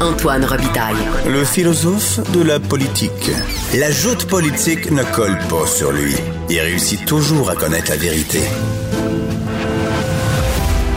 Antoine 0.00 0.44
Robitaille. 0.44 0.94
Le 1.26 1.44
philosophe 1.44 2.20
de 2.32 2.40
la 2.40 2.60
politique. 2.60 3.32
La 3.76 3.90
joute 3.90 4.26
politique 4.26 4.92
ne 4.92 5.02
colle 5.02 5.36
pas 5.50 5.66
sur 5.66 5.90
lui. 5.90 6.14
Il 6.48 6.60
réussit 6.60 7.04
toujours 7.04 7.50
à 7.50 7.56
connaître 7.56 7.90
la 7.90 7.96
vérité. 7.96 8.38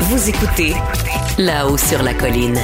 Vous 0.02 0.30
écoutez 0.30 0.76
là-haut 1.40 1.78
sur 1.78 2.04
la 2.04 2.14
colline. 2.14 2.60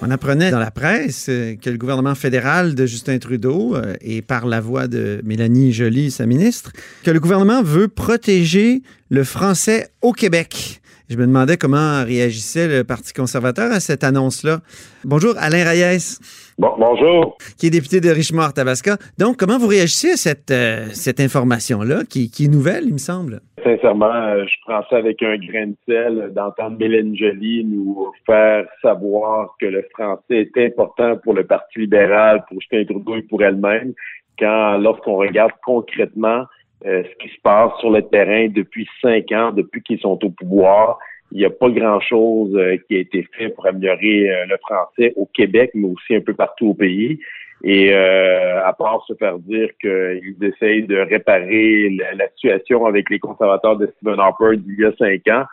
On 0.00 0.10
apprenait 0.10 0.50
dans 0.50 0.58
la 0.58 0.72
presse 0.72 1.26
euh, 1.28 1.54
que 1.54 1.70
le 1.70 1.78
gouvernement 1.78 2.16
fédéral 2.16 2.74
de 2.74 2.84
Justin 2.84 3.18
Trudeau, 3.18 3.76
euh, 3.76 3.94
et 4.00 4.20
par 4.20 4.46
la 4.46 4.60
voix 4.60 4.88
de 4.88 5.20
Mélanie 5.22 5.72
Joly, 5.72 6.10
sa 6.10 6.26
ministre, 6.26 6.72
que 7.04 7.12
le 7.12 7.20
gouvernement 7.20 7.62
veut 7.62 7.86
protéger 7.86 8.82
le 9.10 9.22
français 9.22 9.90
au 10.00 10.12
Québec. 10.12 10.81
Je 11.08 11.16
me 11.16 11.26
demandais 11.26 11.56
comment 11.56 12.04
réagissait 12.04 12.68
le 12.68 12.84
Parti 12.84 13.12
conservateur 13.12 13.70
à 13.72 13.80
cette 13.80 14.04
annonce-là. 14.04 14.58
Bonjour, 15.04 15.34
Alain 15.38 15.64
Reyes. 15.64 16.18
Bon, 16.58 16.74
bonjour. 16.78 17.36
Qui 17.58 17.66
est 17.66 17.70
député 17.70 18.00
de 18.00 18.10
Richemont-Tabasca. 18.10 18.96
Donc, 19.18 19.36
comment 19.36 19.58
vous 19.58 19.66
réagissez 19.66 20.12
à 20.12 20.16
cette, 20.16 20.50
euh, 20.50 20.86
cette 20.92 21.20
information-là, 21.20 22.04
qui, 22.08 22.30
qui, 22.30 22.44
est 22.44 22.48
nouvelle, 22.48 22.84
il 22.86 22.92
me 22.92 22.98
semble? 22.98 23.40
Sincèrement, 23.64 24.12
euh, 24.12 24.44
je 24.44 24.54
prends 24.64 24.82
ça 24.90 24.96
avec 24.96 25.22
un 25.22 25.36
grain 25.36 25.68
de 25.68 25.76
sel 25.86 26.32
d'entendre 26.34 26.76
Mélène 26.78 27.16
Joly 27.16 27.64
nous 27.64 28.10
faire 28.26 28.64
savoir 28.80 29.54
que 29.60 29.66
le 29.66 29.84
français 29.92 30.50
est 30.54 30.66
important 30.66 31.16
pour 31.16 31.34
le 31.34 31.44
Parti 31.44 31.80
libéral, 31.80 32.44
pour 32.48 32.60
Justin 32.60 32.84
Trudeau 32.84 33.16
et 33.16 33.22
pour 33.22 33.42
elle-même, 33.42 33.92
quand 34.38 34.78
lorsqu'on 34.78 35.16
regarde 35.16 35.52
concrètement 35.64 36.44
euh, 36.86 37.02
ce 37.04 37.16
qui 37.18 37.34
se 37.34 37.40
passe 37.42 37.72
sur 37.80 37.90
le 37.90 38.02
terrain 38.02 38.48
depuis 38.48 38.88
cinq 39.00 39.32
ans, 39.32 39.52
depuis 39.52 39.82
qu'ils 39.82 40.00
sont 40.00 40.18
au 40.24 40.30
pouvoir, 40.30 40.98
il 41.32 41.38
n'y 41.38 41.44
a 41.44 41.50
pas 41.50 41.70
grand-chose 41.70 42.54
euh, 42.56 42.76
qui 42.86 42.96
a 42.96 43.00
été 43.00 43.26
fait 43.36 43.48
pour 43.48 43.66
améliorer 43.66 44.30
euh, 44.30 44.44
le 44.46 44.56
français 44.58 45.12
au 45.16 45.26
Québec, 45.26 45.70
mais 45.74 45.88
aussi 45.88 46.14
un 46.14 46.20
peu 46.20 46.34
partout 46.34 46.68
au 46.68 46.74
pays. 46.74 47.18
Et 47.64 47.94
euh, 47.94 48.64
à 48.64 48.72
part 48.72 49.04
se 49.06 49.14
faire 49.14 49.38
dire 49.38 49.68
qu'ils 49.80 50.36
essayent 50.42 50.82
de 50.82 50.98
réparer 50.98 51.96
la, 52.16 52.28
situation 52.34 52.86
avec 52.86 53.08
les 53.08 53.18
conservateurs 53.18 53.76
de 53.76 53.86
Stephen 53.96 54.18
Harper 54.18 54.56
d'il 54.56 54.80
y 54.80 54.84
a 54.84 54.92
cinq 54.96 55.26
ans, 55.28 55.44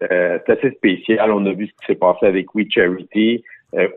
c'est 0.00 0.50
assez 0.50 0.70
spécial. 0.72 1.32
On 1.32 1.44
a 1.46 1.52
vu 1.52 1.66
ce 1.66 1.72
qui 1.72 1.86
s'est 1.86 1.98
passé 1.98 2.26
avec 2.26 2.54
We 2.54 2.66
Charity, 2.70 3.42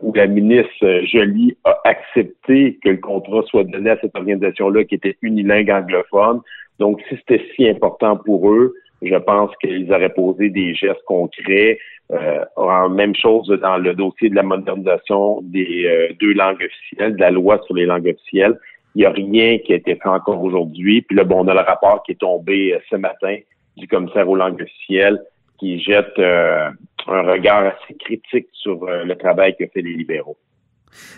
où 0.02 0.12
la 0.14 0.26
ministre 0.26 1.02
Jolie 1.04 1.56
a 1.64 1.78
accepté 1.84 2.78
que 2.82 2.88
le 2.88 2.96
contrat 2.96 3.42
soit 3.42 3.64
donné 3.64 3.90
à 3.90 3.98
cette 4.00 4.16
organisation-là 4.16 4.84
qui 4.84 4.96
était 4.96 5.16
unilingue 5.22 5.70
anglophone. 5.70 6.40
Donc, 6.80 7.00
si 7.08 7.16
c'était 7.16 7.44
si 7.54 7.68
important 7.68 8.16
pour 8.16 8.50
eux, 8.50 8.74
je 9.02 9.14
pense 9.16 9.50
qu'ils 9.60 9.92
auraient 9.92 10.12
posé 10.12 10.48
des 10.48 10.74
gestes 10.74 11.04
concrets. 11.06 11.78
Euh, 12.10 12.88
même 12.88 13.14
chose 13.14 13.48
dans 13.62 13.76
le 13.76 13.94
dossier 13.94 14.30
de 14.30 14.34
la 14.34 14.42
modernisation 14.42 15.42
des 15.42 15.84
euh, 15.86 16.12
deux 16.20 16.32
langues 16.32 16.64
officielles, 16.64 17.14
de 17.14 17.20
la 17.20 17.30
loi 17.30 17.60
sur 17.66 17.76
les 17.76 17.86
langues 17.86 18.08
officielles. 18.08 18.58
Il 18.94 19.00
n'y 19.00 19.04
a 19.04 19.10
rien 19.10 19.58
qui 19.58 19.74
a 19.74 19.76
été 19.76 19.94
fait 19.94 20.08
encore 20.08 20.42
aujourd'hui. 20.42 21.02
Puis 21.02 21.16
là, 21.16 21.24
bon, 21.24 21.44
on 21.44 21.48
a 21.48 21.54
le 21.54 21.60
rapport 21.60 22.02
qui 22.02 22.12
est 22.12 22.20
tombé 22.20 22.74
euh, 22.74 22.78
ce 22.90 22.96
matin 22.96 23.36
du 23.76 23.86
commissaire 23.86 24.28
aux 24.28 24.36
langues 24.36 24.60
officielles 24.60 25.20
qui 25.58 25.78
jette 25.80 26.18
un 26.18 27.22
regard 27.22 27.64
assez 27.66 27.94
critique 27.98 28.48
sur 28.52 28.86
le 28.86 29.14
travail 29.14 29.54
que 29.56 29.66
fait 29.66 29.82
les 29.82 29.92
libéraux. 29.92 30.38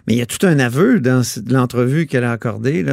Mais 0.07 0.15
il 0.15 0.19
y 0.19 0.23
a 0.23 0.27
tout 0.27 0.45
un 0.47 0.59
aveu 0.59 1.01
dans 1.01 1.23
l'entrevue 1.51 2.07
qu'elle 2.07 2.25
a 2.25 2.33
accordée. 2.33 2.85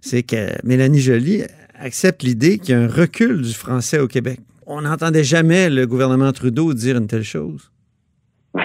C'est 0.00 0.22
que 0.22 0.48
Mélanie 0.64 1.00
Joly 1.00 1.42
accepte 1.78 2.22
l'idée 2.22 2.58
qu'il 2.58 2.74
y 2.74 2.78
a 2.78 2.80
un 2.80 2.88
recul 2.88 3.42
du 3.42 3.52
français 3.52 3.98
au 3.98 4.08
Québec. 4.08 4.38
On 4.66 4.82
n'entendait 4.82 5.24
jamais 5.24 5.70
le 5.70 5.86
gouvernement 5.86 6.32
Trudeau 6.32 6.74
dire 6.74 6.96
une 6.96 7.06
telle 7.06 7.22
chose. 7.22 7.70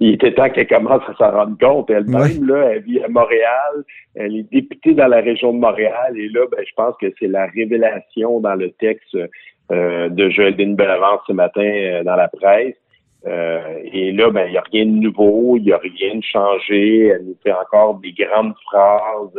il 0.00 0.14
était 0.14 0.34
temps 0.34 0.50
qu'elle 0.50 0.66
commence 0.66 1.02
à 1.08 1.14
s'en 1.14 1.30
rendre 1.30 1.56
compte. 1.58 1.90
Elle-même, 1.90 2.46
là, 2.46 2.70
elle 2.72 2.82
vit 2.82 3.02
à 3.02 3.08
Montréal, 3.08 3.84
elle 4.14 4.36
est 4.36 4.50
députée 4.50 4.94
dans 4.94 5.06
la 5.06 5.20
région 5.20 5.52
de 5.52 5.58
Montréal, 5.58 6.16
et 6.16 6.28
là, 6.28 6.40
ben, 6.50 6.64
je 6.66 6.72
pense 6.76 6.94
que 7.00 7.06
c'est 7.18 7.28
la 7.28 7.46
révélation 7.46 8.40
dans 8.40 8.54
le 8.54 8.70
texte 8.72 9.16
euh, 9.70 10.08
de 10.08 10.28
Joëline 10.30 10.74
Bellavance 10.74 11.20
ce 11.26 11.32
matin 11.32 11.62
euh, 11.62 12.02
dans 12.02 12.16
la 12.16 12.28
presse. 12.28 12.74
Euh, 13.26 13.78
et 13.84 14.12
là, 14.12 14.30
ben, 14.30 14.46
il 14.46 14.52
n'y 14.52 14.58
a 14.58 14.64
rien 14.72 14.84
de 14.84 14.90
nouveau, 14.90 15.56
il 15.56 15.64
n'y 15.64 15.72
a 15.72 15.78
rien 15.78 16.16
de 16.16 16.22
changé. 16.22 17.06
Elle 17.06 17.24
nous 17.26 17.36
fait 17.42 17.52
encore 17.52 17.94
des 18.00 18.12
grandes 18.12 18.54
phrases 18.66 19.38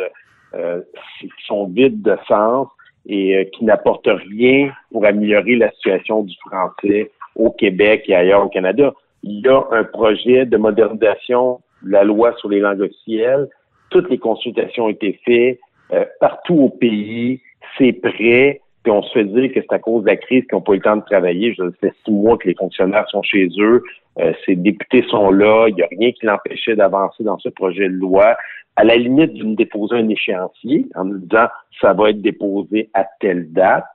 euh, 0.56 0.82
qui 1.20 1.30
sont 1.46 1.68
vides 1.68 2.02
de 2.02 2.16
sens 2.28 2.68
et 3.06 3.36
euh, 3.36 3.44
qui 3.46 3.66
n'apportent 3.66 4.08
rien 4.08 4.72
pour 4.92 5.06
améliorer 5.06 5.56
la 5.56 5.72
situation 5.72 6.24
du 6.24 6.36
français 6.46 7.12
au 7.36 7.52
Québec 7.52 8.06
et 8.08 8.16
ailleurs 8.16 8.46
au 8.46 8.50
Canada. 8.50 8.94
Il 9.24 9.40
y 9.40 9.48
a 9.48 9.64
un 9.72 9.84
projet 9.84 10.46
de 10.46 10.58
modernisation 10.58 11.60
de 11.82 11.92
la 11.92 12.04
loi 12.04 12.34
sur 12.38 12.50
les 12.50 12.60
langues 12.60 12.82
officielles. 12.82 13.48
Toutes 13.90 14.10
les 14.10 14.18
consultations 14.18 14.86
ont 14.86 14.90
été 14.90 15.20
faites 15.26 15.60
euh, 15.92 16.06
partout 16.20 16.56
au 16.56 16.70
pays. 16.70 17.42
C'est 17.78 17.94
prêt. 17.94 18.62
Puis 18.84 18.92
on 18.92 19.02
se 19.02 19.12
fait 19.14 19.24
dire 19.24 19.54
que 19.54 19.62
c'est 19.62 19.74
à 19.74 19.80
cause 19.80 20.04
de 20.04 20.10
la 20.10 20.18
crise 20.18 20.44
qu'ils 20.44 20.56
n'ont 20.56 20.62
pas 20.62 20.74
eu 20.74 20.78
le 20.78 20.82
temps 20.82 20.98
de 20.98 21.06
travailler. 21.06 21.54
Je 21.54 21.64
sais 21.82 21.94
six 22.04 22.12
mois 22.12 22.38
que 22.38 22.48
les 22.48 22.56
fonctionnaires 22.56 23.08
sont 23.10 23.24
chez 23.24 23.48
eux. 23.60 23.82
Euh, 24.20 24.34
ces 24.46 24.56
députés 24.56 25.04
sont 25.10 25.32
là. 25.32 25.68
Il 25.70 25.76
n'y 25.76 25.84
a 25.84 25.88
rien 25.88 26.12
qui 26.12 26.26
l'empêchait 26.26 26.76
d'avancer 26.76 27.24
dans 27.24 27.40
ce 27.40 27.50
projet 27.50 27.88
de 27.88 27.94
loi 27.94 28.36
à 28.76 28.84
la 28.84 28.96
limite 28.96 29.34
de 29.34 29.44
nous 29.44 29.56
déposer 29.56 29.96
un 29.96 30.10
échéancier 30.10 30.88
en 30.96 31.06
nous 31.06 31.20
disant 31.20 31.48
ça 31.80 31.94
va 31.94 32.10
être 32.10 32.22
déposé 32.22 32.90
à 32.94 33.06
telle 33.20 33.52
date. 33.54 33.86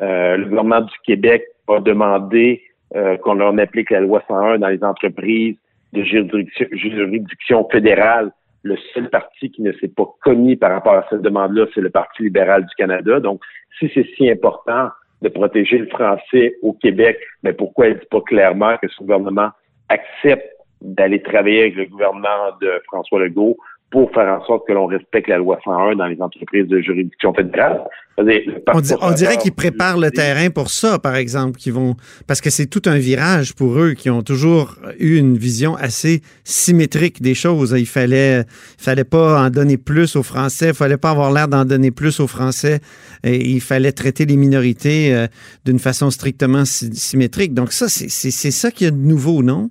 Euh, 0.00 0.36
le 0.36 0.44
gouvernement 0.44 0.80
du 0.80 0.94
Québec 1.04 1.44
a 1.68 1.80
demandé 1.80 2.62
euh, 2.94 3.16
qu'on 3.18 3.34
leur 3.34 3.58
applique 3.58 3.90
la 3.90 4.00
loi 4.00 4.22
101 4.28 4.58
dans 4.58 4.68
les 4.68 4.82
entreprises 4.82 5.56
de 5.92 6.02
juridiction 6.02 7.68
fédérale. 7.70 8.30
Le 8.68 8.76
seul 8.92 9.08
parti 9.08 9.50
qui 9.50 9.62
ne 9.62 9.72
s'est 9.72 9.88
pas 9.88 10.04
commis 10.22 10.54
par 10.54 10.70
rapport 10.72 10.92
à 10.92 11.06
cette 11.08 11.22
demande-là, 11.22 11.64
c'est 11.74 11.80
le 11.80 11.88
Parti 11.88 12.24
libéral 12.24 12.66
du 12.66 12.74
Canada. 12.74 13.18
Donc, 13.18 13.40
si 13.78 13.90
c'est 13.94 14.06
si 14.14 14.30
important 14.30 14.90
de 15.22 15.30
protéger 15.30 15.78
le 15.78 15.86
français 15.86 16.56
au 16.60 16.74
Québec, 16.74 17.18
mais 17.42 17.54
pourquoi 17.54 17.86
elle 17.86 17.94
ne 17.94 18.00
dit 18.00 18.06
pas 18.10 18.20
clairement 18.20 18.76
que 18.76 18.86
ce 18.88 18.98
gouvernement 18.98 19.48
accepte 19.88 20.46
d'aller 20.82 21.22
travailler 21.22 21.62
avec 21.62 21.76
le 21.76 21.86
gouvernement 21.86 22.50
de 22.60 22.70
François 22.84 23.20
Legault 23.20 23.56
pour 23.90 24.12
faire 24.12 24.28
en 24.28 24.44
sorte 24.44 24.66
que 24.66 24.72
l'on 24.72 24.86
respecte 24.86 25.28
la 25.28 25.38
loi 25.38 25.58
101 25.64 25.96
dans 25.96 26.06
les 26.06 26.20
entreprises 26.20 26.66
de 26.66 26.80
juridiction 26.80 27.32
fédérale. 27.32 27.84
On, 28.20 29.12
dirait 29.12 29.36
qu'ils 29.36 29.54
préparent 29.54 29.96
le 29.96 30.10
terrain 30.10 30.50
pour 30.50 30.70
ça, 30.70 30.98
par 30.98 31.14
exemple, 31.14 31.56
qui 31.56 31.70
vont 31.70 31.94
parce 32.26 32.40
que 32.40 32.50
c'est 32.50 32.66
tout 32.66 32.82
un 32.86 32.98
virage 32.98 33.54
pour 33.54 33.78
eux 33.78 33.92
qui 33.92 34.10
ont 34.10 34.22
toujours 34.22 34.74
eu 34.98 35.16
une 35.16 35.36
vision 35.36 35.76
assez 35.76 36.20
symétrique 36.42 37.22
des 37.22 37.34
choses. 37.34 37.74
Il 37.78 37.86
fallait, 37.86 38.42
fallait 38.76 39.04
pas 39.04 39.40
en 39.40 39.50
donner 39.50 39.76
plus 39.76 40.16
aux 40.16 40.24
Français, 40.24 40.68
il 40.68 40.74
fallait 40.74 40.96
pas 40.96 41.10
avoir 41.10 41.32
l'air 41.32 41.46
d'en 41.46 41.64
donner 41.64 41.92
plus 41.92 42.18
aux 42.18 42.26
Français. 42.26 42.80
Et 43.22 43.36
il 43.36 43.60
fallait 43.60 43.92
traiter 43.92 44.26
les 44.26 44.36
minorités 44.36 45.14
euh, 45.14 45.26
d'une 45.64 45.78
façon 45.78 46.10
strictement 46.10 46.64
symétrique. 46.64 47.54
Donc 47.54 47.72
ça, 47.72 47.88
c'est 47.88 48.50
ça 48.50 48.70
qu'il 48.72 48.86
y 48.86 48.88
a 48.88 48.90
de 48.90 48.96
nouveau, 48.96 49.42
non? 49.44 49.70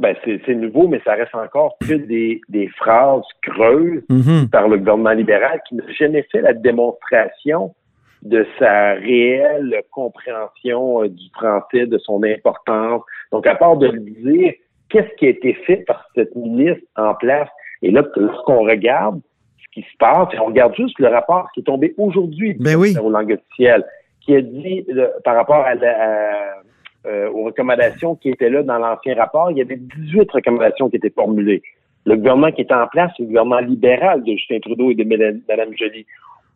Ben 0.00 0.16
c'est 0.24 0.54
nouveau, 0.54 0.88
mais 0.88 1.00
ça 1.04 1.12
reste 1.12 1.34
encore 1.34 1.76
que 1.86 1.92
des, 1.92 2.40
des 2.48 2.68
phrases 2.68 3.22
creuses 3.42 4.02
mm-hmm. 4.08 4.48
par 4.48 4.66
le 4.66 4.78
gouvernement 4.78 5.12
libéral 5.12 5.60
qui 5.68 5.74
n'a 5.74 5.84
jamais 5.92 6.26
fait 6.32 6.40
la 6.40 6.54
démonstration 6.54 7.74
de 8.22 8.46
sa 8.58 8.94
réelle 8.94 9.82
compréhension 9.90 11.02
euh, 11.02 11.08
du 11.08 11.28
français, 11.34 11.86
de 11.86 11.98
son 11.98 12.22
importance. 12.22 13.02
Donc, 13.30 13.46
à 13.46 13.54
part 13.54 13.76
de 13.76 13.88
le 13.88 14.00
dire, 14.00 14.54
qu'est-ce 14.88 15.14
qui 15.16 15.26
a 15.26 15.30
été 15.30 15.52
fait 15.66 15.84
par 15.86 16.06
cette 16.14 16.34
ministre 16.34 16.82
en 16.96 17.14
place? 17.14 17.48
Et 17.82 17.90
là, 17.90 18.02
lorsqu'on 18.16 18.62
regarde 18.62 19.20
ce 19.58 19.80
qui 19.80 19.82
se 19.82 19.96
passe, 19.98 20.28
et 20.32 20.38
on 20.38 20.46
regarde 20.46 20.74
juste 20.76 20.98
le 20.98 21.08
rapport 21.08 21.48
qui 21.52 21.60
est 21.60 21.64
tombé 21.64 21.94
aujourd'hui 21.98 22.56
ben 22.58 22.76
oui. 22.76 22.94
aux 22.98 23.10
langues 23.10 23.32
officielles, 23.32 23.84
qui 24.22 24.34
a 24.34 24.40
dit 24.40 24.86
par 25.24 25.34
rapport 25.34 25.64
à, 25.64 25.74
la, 25.74 26.60
euh, 27.06 27.30
aux 27.30 27.44
recommandations 27.44 28.14
qui 28.14 28.28
étaient 28.30 28.50
là 28.50 28.62
dans 28.62 28.78
l'ancien 28.78 29.14
rapport, 29.14 29.50
il 29.50 29.58
y 29.58 29.62
avait 29.62 29.76
18 29.76 30.30
recommandations 30.32 30.90
qui 30.90 30.96
étaient 30.96 31.10
formulées. 31.10 31.62
Le 32.06 32.16
gouvernement 32.16 32.52
qui 32.52 32.62
était 32.62 32.74
en 32.74 32.86
place, 32.88 33.10
c'est 33.16 33.22
le 33.22 33.28
gouvernement 33.28 33.60
libéral 33.60 34.22
de 34.22 34.32
Justin 34.32 34.58
Trudeau 34.60 34.90
et 34.90 34.94
de 34.94 35.04
Mme 35.04 35.42
Joly. 35.76 36.06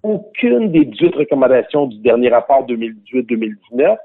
Aucune 0.02 0.70
des 0.70 0.84
18 0.84 1.14
recommandations 1.16 1.86
du 1.86 1.98
dernier 1.98 2.28
rapport 2.28 2.66
2018-2019 2.66 3.96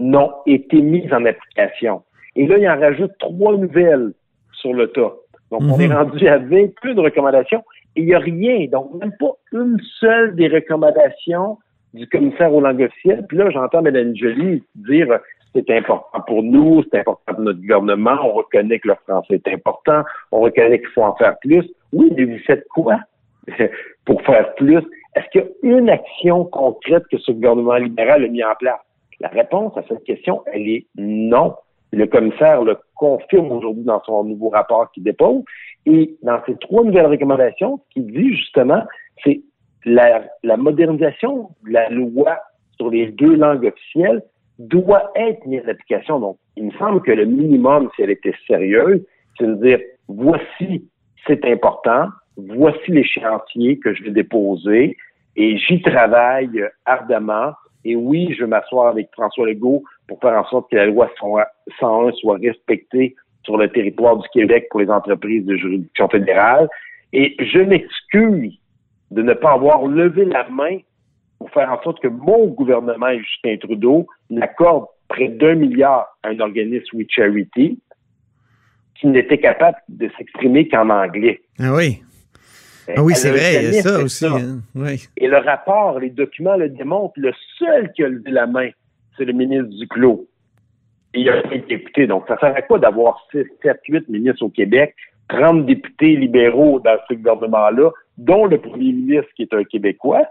n'ont 0.00 0.32
été 0.46 0.80
mises 0.80 1.12
en 1.12 1.24
application. 1.24 2.02
Et 2.36 2.46
là, 2.46 2.58
il 2.58 2.68
en 2.68 2.78
rajoute 2.78 3.12
trois 3.18 3.56
nouvelles 3.56 4.12
sur 4.52 4.72
le 4.72 4.88
tas. 4.88 5.12
Donc, 5.50 5.62
on 5.62 5.78
est 5.78 5.88
Mhm. 5.88 5.94
rendu 5.96 6.26
à 6.28 6.38
21 6.38 7.00
recommandations 7.02 7.62
et 7.94 8.00
il 8.00 8.06
n'y 8.06 8.14
a 8.14 8.18
rien. 8.18 8.66
Donc, 8.66 8.92
même 8.94 9.12
pas 9.18 9.32
une 9.52 9.78
seule 10.00 10.34
des 10.34 10.48
recommandations 10.48 11.58
du 11.92 12.08
commissaire 12.08 12.52
aux 12.52 12.60
langues 12.60 12.82
officielles. 12.82 13.24
Puis 13.28 13.36
là, 13.38 13.50
j'entends 13.50 13.82
Mme 13.82 14.16
Joly 14.16 14.64
dire 14.74 15.18
c'est 15.54 15.70
important 15.70 16.20
pour 16.26 16.42
nous, 16.42 16.82
c'est 16.90 17.00
important 17.00 17.34
pour 17.34 17.40
notre 17.40 17.60
gouvernement, 17.60 18.16
on 18.22 18.32
reconnaît 18.32 18.80
que 18.80 18.88
le 18.88 18.94
français 19.06 19.34
est 19.34 19.48
important, 19.48 20.02
on 20.32 20.40
reconnaît 20.40 20.80
qu'il 20.80 20.88
faut 20.88 21.02
en 21.02 21.14
faire 21.14 21.38
plus. 21.38 21.64
Oui, 21.92 22.12
mais 22.16 22.24
vous 22.24 22.38
faites 22.44 22.66
quoi 22.68 22.98
pour 24.04 24.20
faire 24.22 24.54
plus? 24.56 24.82
Est-ce 25.14 25.28
qu'il 25.30 25.44
y 25.62 25.72
a 25.72 25.78
une 25.78 25.88
action 25.88 26.44
concrète 26.46 27.04
que 27.10 27.18
ce 27.18 27.30
gouvernement 27.30 27.76
libéral 27.76 28.24
a 28.24 28.28
mis 28.28 28.42
en 28.42 28.54
place? 28.58 28.80
La 29.20 29.28
réponse 29.28 29.76
à 29.76 29.82
cette 29.88 30.02
question, 30.04 30.42
elle 30.52 30.68
est 30.68 30.86
non. 30.96 31.54
Le 31.92 32.06
commissaire 32.06 32.64
le 32.64 32.76
confirme 32.96 33.52
aujourd'hui 33.52 33.84
dans 33.84 34.02
son 34.02 34.24
nouveau 34.24 34.48
rapport 34.48 34.90
qu'il 34.90 35.04
dépose. 35.04 35.44
Et 35.86 36.16
dans 36.22 36.40
ces 36.46 36.56
trois 36.56 36.82
nouvelles 36.82 37.06
recommandations, 37.06 37.78
ce 37.78 37.94
qu'il 37.94 38.06
dit 38.06 38.34
justement, 38.34 38.82
c'est 39.22 39.42
la, 39.84 40.24
la 40.42 40.56
modernisation 40.56 41.50
de 41.64 41.72
la 41.72 41.88
loi 41.90 42.38
sur 42.76 42.90
les 42.90 43.06
deux 43.12 43.36
langues 43.36 43.66
officielles 43.66 44.22
doit 44.58 45.10
être 45.16 45.44
mise 45.46 45.62
en 45.66 45.70
application. 45.70 46.20
Donc, 46.20 46.38
il 46.56 46.66
me 46.66 46.70
semble 46.72 47.02
que 47.02 47.12
le 47.12 47.24
minimum, 47.24 47.90
si 47.94 48.02
elle 48.02 48.10
était 48.10 48.34
sérieuse, 48.46 49.04
c'est 49.38 49.46
de 49.46 49.54
dire, 49.54 49.80
voici, 50.08 50.88
c'est 51.26 51.44
important, 51.44 52.08
voici 52.36 52.90
l'échéancier 52.90 53.78
que 53.78 53.94
je 53.94 54.04
vais 54.04 54.10
déposer 54.10 54.96
et 55.36 55.56
j'y 55.58 55.82
travaille 55.82 56.64
ardemment. 56.84 57.52
Et 57.84 57.96
oui, 57.96 58.32
je 58.34 58.44
vais 58.44 58.48
m'asseoir 58.48 58.88
avec 58.88 59.08
François 59.12 59.46
Legault 59.46 59.82
pour 60.08 60.20
faire 60.20 60.38
en 60.38 60.44
sorte 60.46 60.70
que 60.70 60.76
la 60.76 60.86
loi 60.86 61.10
101 61.18 62.12
soit 62.12 62.38
respectée 62.38 63.14
sur 63.42 63.58
le 63.58 63.68
territoire 63.68 64.16
du 64.16 64.28
Québec 64.28 64.68
pour 64.70 64.80
les 64.80 64.88
entreprises 64.88 65.44
de 65.44 65.56
juridiction 65.56 66.08
fédérale. 66.08 66.68
Et 67.12 67.36
je 67.38 67.58
m'excuse 67.58 68.58
de 69.10 69.22
ne 69.22 69.34
pas 69.34 69.52
avoir 69.52 69.86
levé 69.86 70.24
la 70.24 70.48
main 70.48 70.78
pour 71.38 71.50
faire 71.50 71.70
en 71.70 71.82
sorte 71.82 72.00
que 72.00 72.08
mon 72.08 72.46
gouvernement 72.46 73.08
et 73.08 73.20
Justin 73.20 73.56
Trudeau 73.58 74.06
n'accorde 74.30 74.86
près 75.08 75.28
d'un 75.28 75.54
milliard 75.54 76.06
à 76.22 76.28
un 76.28 76.40
organisme 76.40 76.96
We 76.96 77.06
Charity 77.08 77.78
qui 78.94 79.06
n'était 79.08 79.38
capable 79.38 79.76
de 79.88 80.08
s'exprimer 80.16 80.68
qu'en 80.68 80.88
anglais. 80.90 81.42
Ah 81.58 81.74
oui. 81.74 82.02
Ah 82.96 83.02
oui, 83.02 83.14
c'est 83.14 83.30
vrai, 83.30 83.64
il 83.64 83.74
y 83.74 83.78
a 83.78 83.82
ça 83.82 84.02
aussi. 84.02 84.26
hein. 84.26 84.60
Oui. 84.74 85.06
Et 85.16 85.26
le 85.26 85.38
rapport, 85.38 85.98
les 85.98 86.10
documents 86.10 86.56
le 86.56 86.68
démontrent. 86.68 87.14
Le 87.16 87.32
seul 87.58 87.90
qui 87.92 88.04
a 88.04 88.08
levé 88.08 88.30
la 88.30 88.46
main, 88.46 88.70
c'est 89.16 89.24
le 89.24 89.32
ministre 89.32 89.70
Duclos. 89.78 90.26
Et 91.14 91.20
il 91.20 91.30
a 91.30 91.38
été 91.46 91.76
député. 91.76 92.06
Donc, 92.06 92.24
ça 92.28 92.38
sert 92.38 92.54
à 92.54 92.62
quoi 92.62 92.78
d'avoir 92.78 93.26
6, 93.30 93.44
7, 93.62 93.80
8 93.88 94.08
ministres 94.08 94.42
au 94.44 94.50
Québec, 94.50 94.94
30 95.28 95.64
députés 95.64 96.16
libéraux 96.16 96.80
dans 96.80 96.96
ce 97.08 97.14
gouvernement-là, 97.14 97.90
dont 98.18 98.46
le 98.46 98.58
premier 98.58 98.92
ministre 98.92 99.30
qui 99.36 99.42
est 99.42 99.54
un 99.54 99.64
Québécois, 99.64 100.26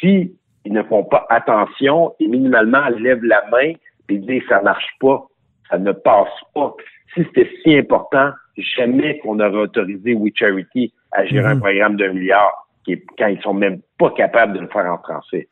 si 0.00 0.34
ils 0.64 0.72
ne 0.72 0.82
font 0.82 1.04
pas 1.04 1.26
attention 1.28 2.14
et 2.20 2.26
minimalement 2.26 2.88
lèvent 2.98 3.24
la 3.24 3.42
main 3.50 3.72
et 4.08 4.18
disent 4.18 4.42
ça 4.48 4.62
marche 4.62 4.88
pas, 5.00 5.26
ça 5.70 5.78
ne 5.78 5.92
passe 5.92 6.28
pas. 6.54 6.74
Si 7.14 7.22
c'était 7.24 7.50
si 7.62 7.76
important, 7.76 8.30
jamais 8.76 9.18
qu'on 9.18 9.40
aurait 9.40 9.62
autorisé 9.62 10.14
We 10.14 10.32
Charity 10.34 10.92
à 11.12 11.24
gérer 11.26 11.46
un 11.46 11.54
Mhm. 11.54 11.60
programme 11.60 11.96
d'un 11.96 12.12
milliard 12.12 12.66
qui 12.84 13.00
quand 13.18 13.28
ils 13.28 13.40
sont 13.40 13.54
même 13.54 13.80
pas 13.98 14.10
capables 14.10 14.54
de 14.54 14.60
le 14.60 14.68
faire 14.68 14.86
en 14.86 14.98
français. 14.98 15.48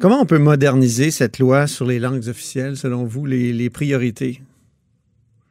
Comment 0.00 0.20
on 0.22 0.24
peut 0.26 0.38
moderniser 0.38 1.10
cette 1.10 1.38
loi 1.38 1.66
sur 1.66 1.86
les 1.86 1.98
langues 1.98 2.28
officielles, 2.28 2.76
selon 2.76 3.04
vous, 3.04 3.26
les, 3.26 3.52
les 3.52 3.70
priorités? 3.70 4.40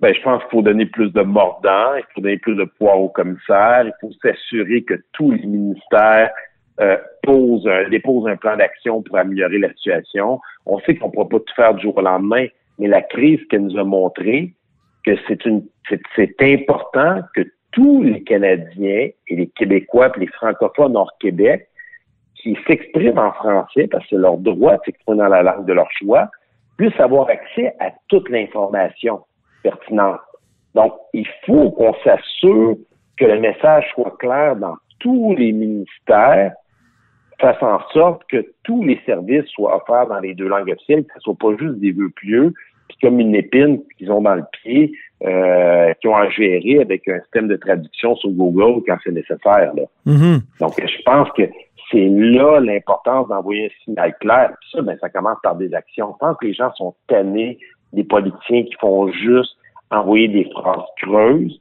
Ben, 0.01 0.13
je 0.15 0.21
pense 0.21 0.41
qu'il 0.43 0.51
faut 0.51 0.61
donner 0.61 0.85
plus 0.85 1.11
de 1.11 1.21
mordant, 1.21 1.93
il 1.97 2.03
faut 2.15 2.21
donner 2.21 2.37
plus 2.37 2.55
de 2.55 2.63
pouvoir 2.63 2.99
au 2.99 3.09
commissaire, 3.09 3.83
il 3.85 3.93
faut 3.99 4.11
s'assurer 4.21 4.83
que 4.83 4.93
tous 5.11 5.31
les 5.31 5.45
ministères 5.45 6.31
euh, 6.81 6.97
posent 7.23 7.67
un- 7.67 7.89
déposent 7.89 8.27
un 8.27 8.37
plan 8.37 8.55
d'action 8.57 9.01
pour 9.01 9.17
améliorer 9.17 9.59
la 9.59 9.69
situation. 9.73 10.39
On 10.65 10.79
sait 10.79 10.95
qu'on 10.95 11.07
ne 11.07 11.11
pourra 11.11 11.29
pas 11.29 11.39
tout 11.39 11.53
faire 11.55 11.73
du 11.73 11.83
jour 11.83 11.97
au 11.97 12.01
lendemain, 12.01 12.45
mais 12.77 12.87
la 12.87 13.01
crise 13.01 13.39
qu'elle 13.49 13.63
nous 13.63 13.77
a 13.77 13.83
montré 13.83 14.53
que 15.05 15.15
c'est 15.27 15.45
une 15.45 15.65
c'est 16.15 16.41
important 16.41 17.21
que 17.35 17.41
tous 17.71 18.03
les 18.03 18.23
Canadiens 18.23 19.09
et 19.27 19.35
les 19.35 19.47
Québécois 19.47 20.11
et 20.15 20.19
les 20.21 20.27
francophones 20.27 20.95
hors 20.95 21.11
Québec 21.19 21.67
qui 22.35 22.57
s'expriment 22.67 23.19
en 23.19 23.31
français, 23.33 23.87
parce 23.87 24.03
que 24.05 24.09
c'est 24.11 24.21
leur 24.21 24.37
droit 24.37 24.77
de 24.77 24.81
s'exprimer 24.85 25.17
dans 25.17 25.27
la 25.27 25.43
langue 25.43 25.65
de 25.65 25.73
leur 25.73 25.89
choix, 25.91 26.29
puissent 26.77 26.99
avoir 26.99 27.29
accès 27.29 27.73
à 27.79 27.91
toute 28.07 28.29
l'information 28.29 29.21
pertinente. 29.61 30.21
Donc, 30.73 30.93
il 31.13 31.27
faut 31.45 31.71
qu'on 31.71 31.93
s'assure 32.03 32.77
que 33.17 33.25
le 33.25 33.39
message 33.39 33.89
soit 33.93 34.15
clair 34.19 34.55
dans 34.55 34.75
tous 34.99 35.35
les 35.35 35.51
ministères, 35.51 36.53
fasse 37.39 37.61
en 37.61 37.79
sorte 37.91 38.23
que 38.29 38.45
tous 38.63 38.83
les 38.83 38.99
services 39.05 39.45
soient 39.47 39.75
offerts 39.75 40.07
dans 40.07 40.19
les 40.19 40.33
deux 40.33 40.47
langues 40.47 40.69
officielles, 40.69 41.03
que 41.03 41.13
ce 41.15 41.21
soit 41.21 41.37
pas 41.39 41.55
juste 41.57 41.79
des 41.79 41.91
vœux 41.91 42.11
pieux, 42.15 42.53
puis 42.87 42.97
comme 43.01 43.19
une 43.19 43.35
épine 43.35 43.81
qu'ils 43.97 44.11
ont 44.11 44.21
dans 44.21 44.35
le 44.35 44.43
pied, 44.63 44.91
euh, 45.23 45.93
qu'ils 46.01 46.09
ont 46.09 46.15
à 46.15 46.29
gérer 46.29 46.81
avec 46.81 47.07
un 47.07 47.19
système 47.21 47.47
de 47.47 47.55
traduction 47.55 48.15
sur 48.15 48.29
Google 48.31 48.83
quand 48.85 48.97
c'est 49.03 49.11
nécessaire. 49.11 49.73
Là. 49.75 49.83
Mhm. 50.05 50.41
Donc, 50.59 50.73
je 50.79 51.01
pense 51.03 51.29
que 51.31 51.43
c'est 51.91 52.07
là 52.07 52.59
l'importance 52.59 53.27
d'envoyer 53.27 53.65
un 53.65 53.83
signal 53.83 54.15
clair. 54.19 54.51
Puis 54.59 54.69
ça, 54.73 54.81
ben, 54.81 54.97
ça 54.99 55.09
commence 55.09 55.37
par 55.43 55.55
des 55.55 55.73
actions. 55.73 56.13
Je 56.13 56.25
pense 56.25 56.37
que 56.37 56.47
les 56.47 56.53
gens 56.53 56.71
sont 56.75 56.95
tannés 57.07 57.57
des 57.93 58.03
politiciens 58.03 58.63
qui 58.63 58.75
font 58.79 59.11
juste 59.11 59.55
envoyer 59.91 60.27
des 60.27 60.47
phrases 60.51 60.85
creuses, 61.01 61.59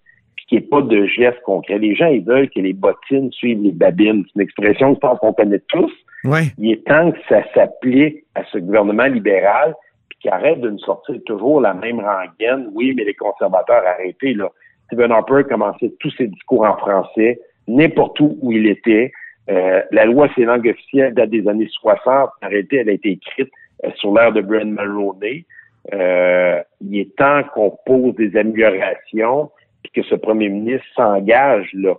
qu'il 0.49 0.59
n'y 0.59 0.65
ait 0.65 0.69
pas 0.69 0.83
de 0.83 1.06
gestes 1.06 1.43
concrets. 1.43 1.79
Les 1.79 1.95
gens, 1.95 2.06
ils 2.06 2.25
veulent 2.25 2.49
que 2.50 2.61
les 2.61 2.73
bottines 2.73 3.31
suivent 3.33 3.62
les 3.62 3.73
babines. 3.73 4.25
C'est 4.27 4.37
une 4.37 4.43
expression 4.43 4.95
que 4.95 4.95
je 4.97 5.00
pense 5.00 5.19
qu'on 5.19 5.33
connaît 5.33 5.62
tous. 5.69 5.93
Ouais. 6.25 6.45
Il 6.59 6.73
est 6.73 6.87
temps 6.87 7.12
que 7.12 7.19
ça 7.29 7.43
s'applique 7.55 8.25
à 8.35 8.43
ce 8.50 8.59
gouvernement 8.59 9.06
libéral, 9.06 9.75
puis 10.09 10.19
qu'il 10.21 10.31
arrête 10.31 10.61
de 10.61 10.71
nous 10.71 10.79
sortir 10.79 11.17
toujours 11.27 11.61
la 11.61 11.75
même 11.75 12.00
rengaine. 12.00 12.71
Oui, 12.73 12.95
mais 12.97 13.05
les 13.05 13.15
conservateurs, 13.15 13.83
arrêtez, 13.87 14.35
là. 14.35 14.50
Stephen 14.87 15.12
Harper 15.12 15.43
commençait 15.49 15.93
tous 16.00 16.11
ses 16.17 16.29
discours 16.29 16.65
en 16.65 16.77
français, 16.79 17.39
n'importe 17.67 18.19
où 18.21 18.39
où 18.41 18.53
il 18.53 18.67
était. 18.67 19.12
Euh, 19.51 19.83
la 19.93 20.06
loi 20.06 20.29
sur 20.29 20.41
les 20.41 20.47
langues 20.47 20.69
officielles 20.69 21.15
date 21.15 21.31
des 21.31 21.47
années 21.47 21.69
60. 21.71 22.31
En 22.43 22.49
réalité, 22.49 22.77
elle 22.77 22.89
a 22.89 22.93
été 22.93 23.11
écrite 23.11 23.51
euh, 23.85 23.91
sur 23.97 24.15
l'ère 24.15 24.33
de 24.33 24.41
Brian 24.41 24.67
Mulroney. 24.67 25.44
Euh, 25.93 26.62
il 26.81 27.01
est 27.01 27.17
temps 27.17 27.43
qu'on 27.55 27.77
pose 27.85 28.15
des 28.17 28.37
améliorations 28.37 29.51
puis 29.93 30.02
que 30.02 30.08
ce 30.08 30.14
premier 30.14 30.49
ministre 30.49 30.87
s'engage 30.96 31.69
là 31.75 31.94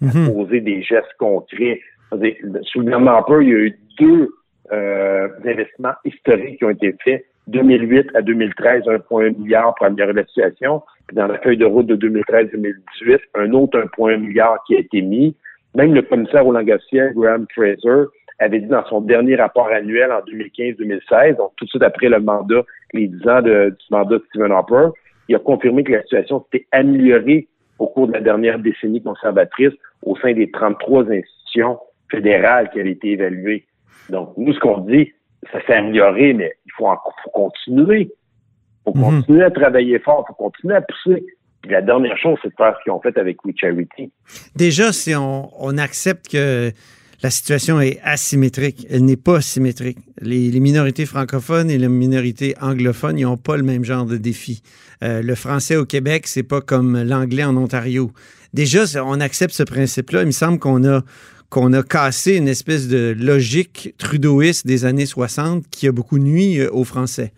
Mhm. 0.00 0.32
poser 0.32 0.60
des 0.60 0.80
gestes 0.82 1.12
concrets. 1.18 1.80
Le 2.12 2.32
gouvernement 2.76 3.10
Harper, 3.12 3.38
il 3.42 3.48
y 3.48 3.52
a 3.52 3.58
eu 3.58 3.78
deux 3.98 4.28
euh, 4.70 5.28
investissements 5.44 5.94
historiques 6.04 6.58
qui 6.58 6.64
ont 6.64 6.70
été 6.70 6.94
faits. 7.02 7.24
2008 7.48 8.10
à 8.14 8.20
2013, 8.22 8.84
1,1 8.86 9.30
milliard 9.38 9.74
pour 9.74 9.86
améliorer 9.86 10.12
la 10.12 10.26
situation. 10.26 10.82
Puis 11.06 11.16
dans 11.16 11.26
la 11.26 11.38
feuille 11.38 11.56
de 11.56 11.64
route 11.64 11.86
de 11.86 11.96
2013-2018, 11.96 13.18
un 13.34 13.52
autre 13.52 13.78
1,1 13.78 14.18
milliard 14.18 14.58
qui 14.66 14.76
a 14.76 14.80
été 14.80 15.00
mis. 15.02 15.34
Même 15.74 15.94
le 15.94 16.02
commissaire 16.02 16.44
langues 16.44 16.70
officielles, 16.70 17.12
Graham 17.14 17.46
Fraser, 17.54 18.04
avait 18.38 18.60
dit 18.60 18.66
dans 18.66 18.84
son 18.86 19.00
dernier 19.00 19.36
rapport 19.36 19.68
annuel 19.68 20.12
en 20.12 20.20
2015-2016, 20.20 21.36
donc 21.38 21.52
tout 21.56 21.64
de 21.64 21.70
suite 21.70 21.82
après 21.82 22.08
le 22.08 22.20
mandat, 22.20 22.62
les 22.92 23.08
10 23.08 23.26
ans 23.28 23.42
de- 23.42 23.70
du 23.70 23.86
mandat 23.90 24.18
de 24.18 24.24
Stephen 24.28 24.52
Harper, 24.52 24.88
il 25.28 25.34
a 25.36 25.38
confirmé 25.38 25.84
que 25.84 25.92
la 25.92 26.02
situation 26.02 26.44
s'était 26.50 26.66
améliorée 26.72 27.48
au 27.78 27.86
cours 27.86 28.08
de 28.08 28.12
la 28.12 28.20
dernière 28.20 28.58
décennie 28.58 29.02
conservatrice 29.02 29.72
au 30.02 30.16
sein 30.16 30.32
des 30.32 30.50
33 30.50 31.04
institutions 31.10 31.78
fédérales 32.10 32.70
qui 32.72 32.80
avaient 32.80 32.92
été 32.92 33.12
évaluées. 33.12 33.66
Donc, 34.08 34.32
nous, 34.36 34.52
ce 34.52 34.58
qu'on 34.58 34.78
dit, 34.78 35.12
ça 35.52 35.60
s'est 35.66 35.74
amélioré, 35.74 36.32
mais 36.32 36.52
il 36.66 36.72
faut, 36.76 36.86
en- 36.86 36.96
faut 37.22 37.30
continuer. 37.30 38.10
Il 38.86 38.92
faut 38.92 38.98
Mhm. 38.98 39.04
continuer 39.20 39.42
à 39.44 39.50
travailler 39.50 39.98
fort, 39.98 40.24
il 40.26 40.28
faut 40.28 40.42
continuer 40.44 40.74
à 40.76 40.80
pousser. 40.80 41.24
Puis 41.62 41.72
la 41.72 41.82
dernière 41.82 42.16
chose, 42.16 42.38
c'est 42.42 42.48
de 42.48 42.54
faire 42.56 42.74
ce 42.78 42.82
qu'ils 42.84 42.92
ont 42.92 43.00
fait 43.00 43.16
avec 43.18 43.44
We 43.44 43.54
Charity. 43.56 44.10
Déjà, 44.56 44.92
si 44.92 45.14
on, 45.14 45.50
on 45.60 45.76
accepte 45.76 46.28
que 46.28 46.70
la 47.22 47.30
situation 47.30 47.80
est 47.80 47.98
asymétrique, 48.04 48.86
elle 48.90 49.04
n'est 49.04 49.16
pas 49.16 49.40
symétrique. 49.40 49.98
Les, 50.20 50.50
les 50.50 50.60
minorités 50.60 51.06
francophones 51.06 51.70
et 51.70 51.78
les 51.78 51.88
minorités 51.88 52.54
anglophones, 52.60 53.18
ils 53.18 53.24
n'ont 53.24 53.36
pas 53.36 53.56
le 53.56 53.62
même 53.64 53.84
genre 53.84 54.06
de 54.06 54.16
défi. 54.16 54.62
Euh, 55.02 55.22
le 55.22 55.34
français 55.34 55.76
au 55.76 55.84
Québec, 55.84 56.26
c'est 56.26 56.42
pas 56.42 56.60
comme 56.60 57.02
l'anglais 57.02 57.44
en 57.44 57.56
Ontario. 57.56 58.12
Déjà, 58.54 58.84
on 59.04 59.20
accepte 59.20 59.52
ce 59.52 59.62
principe-là. 59.62 60.22
Il 60.22 60.26
me 60.26 60.30
semble 60.32 60.58
qu'on 60.58 60.84
a 60.88 61.02
qu'on 61.50 61.72
a 61.72 61.82
cassé 61.82 62.36
une 62.36 62.46
espèce 62.46 62.88
de 62.88 63.16
logique 63.18 63.94
trudeauiste 63.96 64.66
des 64.66 64.84
années 64.84 65.06
60 65.06 65.64
qui 65.70 65.88
a 65.88 65.92
beaucoup 65.92 66.18
nuit 66.18 66.60
euh, 66.60 66.68
aux 66.72 66.84
Français. 66.84 67.32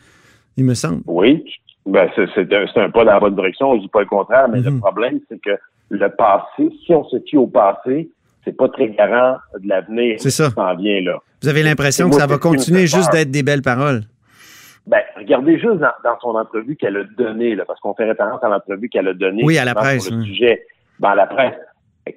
Il 0.57 0.65
me 0.65 0.75
semble. 0.75 1.03
Oui, 1.07 1.45
ben, 1.87 2.09
c'est 2.17 2.53
un, 2.53 2.91
pas 2.91 3.05
dans 3.05 3.13
la 3.13 3.21
bonne 3.21 3.37
direction, 3.37 3.77
je 3.77 3.83
dis 3.83 3.89
pas 3.89 4.01
le 4.01 4.07
contraire, 4.07 4.49
mais 4.49 4.61
le 4.63 4.73
Mhm. 4.73 4.81
problème, 4.81 5.21
c'est 5.29 5.41
que 5.41 5.51
le 5.91 6.09
passé, 6.09 6.69
si 6.85 6.93
on 6.93 7.05
se 7.05 7.19
fie 7.21 7.37
au 7.37 7.47
passé, 7.47 8.11
c'est 8.45 8.57
pas 8.57 8.69
très 8.69 8.89
garant 8.91 9.39
de 9.59 9.69
l'avenir 9.69 10.17
C'est 10.19 10.31
ça. 10.31 10.49
qui 10.49 10.55
s'en 10.55 10.75
vient 10.77 11.01
là. 11.03 11.19
Vous 11.43 11.49
avez 11.49 11.63
l'impression 11.63 12.07
que 12.07 12.13
moi, 12.13 12.21
ça 12.21 12.27
va 12.27 12.39
continuer 12.39 12.87
juste 12.87 13.13
d'être 13.13 13.31
des 13.31 13.43
belles 13.43 13.63
paroles. 13.63 14.03
Ben, 14.87 15.01
regardez 15.17 15.59
juste 15.59 15.79
dans, 15.79 16.19
son 16.21 16.35
entrevue 16.35 16.77
qu'elle 16.77 16.97
a 16.97 17.05
donnée, 17.17 17.57
parce 17.67 17.79
qu'on 17.81 17.95
fait 17.95 18.07
référence 18.07 18.43
à 18.43 18.49
l'entrevue 18.49 18.89
qu'elle 18.89 19.09
a 19.09 19.15
donnée. 19.15 19.43
Oui, 19.45 19.59
à 19.59 19.65
la 19.65 19.75
presse. 19.75 20.11
le 20.11 20.23
sujet. 20.23 20.65
Ben, 20.99 21.11
à 21.11 21.15
la 21.15 21.27
presse. 21.27 21.55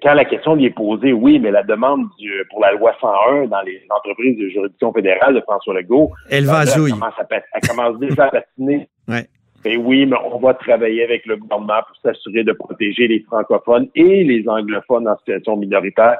Quand 0.01 0.13
la 0.13 0.25
question 0.25 0.55
lui 0.55 0.65
est 0.65 0.71
posée, 0.71 1.13
oui, 1.13 1.39
mais 1.39 1.51
la 1.51 1.61
demande 1.61 2.07
pour 2.49 2.61
la 2.61 2.71
loi 2.71 2.95
101 2.99 3.47
dans 3.47 3.61
les 3.61 3.81
entreprises 3.89 4.37
de 4.39 4.49
juridiction 4.49 4.91
fédérale 4.93 5.35
de 5.35 5.41
François 5.41 5.73
Legault, 5.73 6.11
elle 6.29 6.45
va 6.45 6.65
ben, 6.65 6.71
elle, 6.73 6.91
commence, 6.91 7.13
elle 7.29 7.69
commence 7.69 7.99
déjà 7.99 8.25
à 8.25 8.31
patiner. 8.31 8.89
Ouais. 9.07 9.27
Oui, 9.65 10.05
mais 10.05 10.17
on 10.25 10.39
va 10.39 10.53
travailler 10.53 11.03
avec 11.03 11.25
le 11.25 11.37
gouvernement 11.37 11.81
pour 11.87 11.95
s'assurer 11.97 12.43
de 12.43 12.51
protéger 12.51 13.07
les 13.07 13.21
francophones 13.21 13.87
et 13.95 14.23
les 14.23 14.47
anglophones 14.47 15.07
en 15.07 15.17
situation 15.17 15.57
minoritaire. 15.57 16.17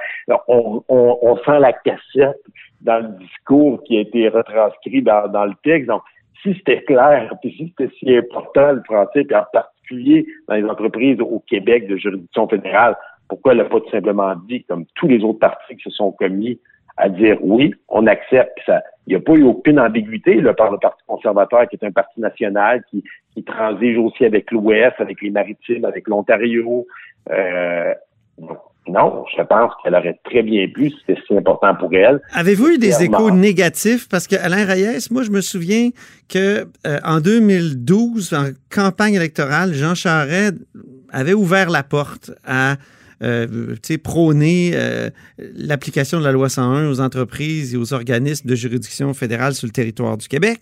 On, 0.48 0.82
on, 0.88 1.18
on, 1.22 1.38
sent 1.38 1.60
la 1.60 1.74
cassette 1.74 2.42
dans 2.82 3.00
le 3.00 3.18
discours 3.20 3.84
qui 3.84 3.98
a 3.98 4.02
été 4.02 4.30
retranscrit 4.30 5.02
dans, 5.02 5.28
dans 5.28 5.46
le 5.46 5.54
texte. 5.64 5.88
Donc, 5.88 6.02
si 6.42 6.54
c'était 6.56 6.84
clair, 6.84 7.34
puis 7.42 7.52
si 7.52 7.74
c'était 7.78 7.94
si 7.98 8.16
important 8.16 8.74
le 8.74 8.84
français, 8.84 9.24
puis 9.24 9.36
en 9.36 9.46
particulier 9.52 10.26
dans 10.48 10.56
les 10.56 10.66
entreprises 10.66 11.20
au 11.20 11.42
Québec 11.48 11.88
de 11.88 11.98
juridiction 11.98 12.48
fédérale, 12.48 12.96
pourquoi 13.28 13.54
elle 13.54 13.60
n'a 13.60 13.66
pas 13.66 13.80
tout 13.80 13.90
simplement 13.90 14.36
dit, 14.48 14.64
comme 14.66 14.86
tous 14.96 15.08
les 15.08 15.24
autres 15.24 15.40
partis 15.40 15.76
qui 15.76 15.84
se 15.84 15.90
sont 15.90 16.12
commis, 16.12 16.60
à 16.98 17.10
dire 17.10 17.38
oui, 17.42 17.74
on 17.90 18.08
accepte. 18.08 18.58
Ça, 18.66 18.82
il 19.08 19.12
n'y 19.12 19.16
a 19.16 19.20
pas 19.20 19.34
eu 19.34 19.44
aucune 19.44 19.80
ambiguïté 19.80 20.36
là, 20.42 20.54
par 20.54 20.72
le 20.72 20.78
Parti 20.78 21.02
conservateur, 21.08 21.68
qui 21.68 21.76
est 21.76 21.86
un 21.86 21.92
parti 21.92 22.20
national 22.20 22.84
qui, 22.90 23.04
qui 23.34 23.44
transige 23.44 23.98
aussi 23.98 24.26
avec 24.26 24.52
l'Ouest, 24.52 24.96
avec 25.00 25.22
les 25.22 25.30
Maritimes, 25.30 25.86
avec 25.86 26.08
l'Ontario. 26.08 26.86
Euh, 27.32 27.94
non, 28.88 29.24
je 29.36 29.42
pense 29.44 29.72
qu'elle 29.82 29.96
aurait 29.96 30.20
très 30.26 30.44
bien 30.44 30.68
pu, 30.68 30.92
c'était 30.92 31.20
si 31.26 31.38
important 31.38 31.74
pour 31.76 31.94
elle. 31.94 32.22
Avez-vous 32.34 32.72
eu 32.72 32.78
des 32.78 33.04
échos 33.04 33.32
négatifs? 33.32 34.10
Parce 34.10 34.28
que 34.28 34.36
Alain 34.36 34.66
Reyes, 34.66 35.08
moi, 35.10 35.24
je 35.24 35.32
me 35.32 35.42
souviens 35.42 35.90
que 36.28 36.68
euh, 36.86 37.00
en 37.06 37.22
2012, 37.22 38.34
en 38.34 38.50
campagne 38.70 39.14
électorale, 39.14 39.74
Jean 39.74 39.96
Charest 39.96 40.56
avait 41.12 41.34
ouvert 41.34 41.70
la 41.70 41.84
porte 41.84 42.32
à 42.46 42.76
euh, 43.24 43.76
prôner 44.04 44.72
euh, 44.74 45.10
l'application 45.56 46.20
de 46.20 46.24
la 46.24 46.32
loi 46.32 46.50
101 46.50 46.90
aux 46.90 47.00
entreprises 47.00 47.74
et 47.74 47.78
aux 47.78 47.94
organismes 47.94 48.48
de 48.48 48.56
juridiction 48.56 49.14
fédérale 49.14 49.54
sur 49.54 49.68
le 49.68 49.72
territoire 49.72 50.18
du 50.18 50.28
Québec. 50.28 50.62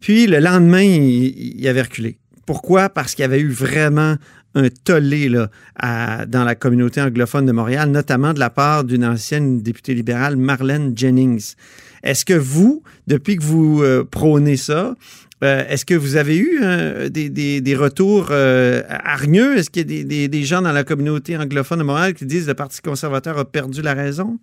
Puis 0.00 0.26
le 0.26 0.38
lendemain, 0.38 0.82
il, 0.82 1.66
avait 1.68 1.82
reculé. 1.82 2.18
Pourquoi? 2.46 2.88
Parce 2.88 3.14
qu'il 3.14 3.22
y 3.22 3.26
avait 3.26 3.40
eu 3.40 3.50
vraiment 3.50 4.16
un 4.54 4.68
tollé 4.84 5.28
là, 5.28 5.50
dans 6.26 6.44
la 6.44 6.54
communauté 6.54 7.00
anglophone 7.00 7.46
de 7.46 7.52
Montréal, 7.52 7.90
notamment 7.90 8.32
de 8.32 8.38
la 8.38 8.50
part 8.50 8.84
d'une 8.84 9.04
ancienne 9.04 9.60
députée 9.60 9.94
libérale, 9.94 10.36
Marlène 10.36 10.96
Jennings. 10.96 11.54
Est-ce 12.02 12.24
que 12.24 12.34
vous, 12.34 12.82
depuis 13.06 13.36
que 13.36 13.42
vous 13.42 13.82
euh, 13.82 14.04
prônez 14.04 14.56
ça, 14.56 14.94
euh, 15.44 15.62
est-ce 15.68 15.86
que 15.86 15.94
vous 15.94 16.16
avez 16.16 16.36
eu 16.36 16.60
euh, 16.62 17.08
des, 17.08 17.76
retours 17.76 18.28
euh, 18.30 18.82
hargneux? 18.88 19.56
Est-ce 19.56 19.70
qu'il 19.70 19.90
y 19.90 20.24
a 20.24 20.28
des, 20.28 20.42
gens 20.42 20.62
dans 20.62 20.72
la 20.72 20.82
communauté 20.82 21.36
anglophone 21.36 21.78
de 21.78 21.84
Montréal 21.84 22.14
qui 22.14 22.26
disent 22.26 22.46
que 22.46 22.50
le 22.50 22.56
Parti 22.56 22.82
conservateur 22.82 23.38
a 23.38 23.44
perdu 23.44 23.80
la 23.82 23.94
raison? 23.94 24.38